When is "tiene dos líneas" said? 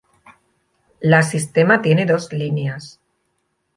1.83-2.99